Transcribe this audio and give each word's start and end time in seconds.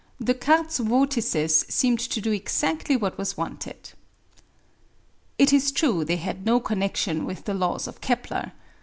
Descartes's 0.19 0.79
vortices 0.79 1.63
seemed 1.69 1.99
to 1.99 2.19
do 2.19 2.31
exactly 2.31 2.97
what 2.97 3.19
was 3.19 3.37
wanted. 3.37 3.91
It 5.37 5.53
is 5.53 5.71
true 5.71 6.03
they 6.03 6.17
had 6.17 6.43
no 6.43 6.59
connexion 6.59 7.23
with 7.23 7.43
the 7.45 7.53
laws 7.53 7.85
of 7.87 8.01
Kepler. 8.01 8.51